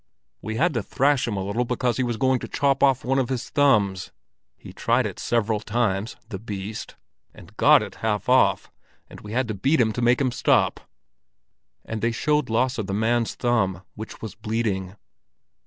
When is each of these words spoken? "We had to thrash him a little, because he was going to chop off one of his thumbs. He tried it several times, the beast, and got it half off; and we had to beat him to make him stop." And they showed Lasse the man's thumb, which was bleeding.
"We 0.41 0.55
had 0.55 0.73
to 0.73 0.81
thrash 0.81 1.27
him 1.27 1.37
a 1.37 1.43
little, 1.43 1.63
because 1.63 1.97
he 1.97 2.03
was 2.03 2.17
going 2.17 2.39
to 2.39 2.47
chop 2.47 2.81
off 2.81 3.05
one 3.05 3.19
of 3.19 3.29
his 3.29 3.51
thumbs. 3.51 4.11
He 4.57 4.73
tried 4.73 5.05
it 5.05 5.19
several 5.19 5.59
times, 5.59 6.15
the 6.29 6.39
beast, 6.39 6.95
and 7.35 7.55
got 7.55 7.83
it 7.83 7.93
half 8.01 8.27
off; 8.27 8.71
and 9.11 9.21
we 9.21 9.33
had 9.33 9.47
to 9.49 9.53
beat 9.53 9.79
him 9.79 9.91
to 9.93 10.01
make 10.01 10.19
him 10.19 10.31
stop." 10.31 10.79
And 11.85 12.01
they 12.01 12.11
showed 12.11 12.49
Lasse 12.49 12.77
the 12.77 12.95
man's 12.95 13.35
thumb, 13.35 13.83
which 13.93 14.23
was 14.23 14.33
bleeding. 14.33 14.95